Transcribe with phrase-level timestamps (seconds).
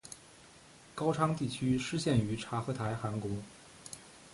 [0.95, 3.29] 高昌地区失陷于察合台汗国。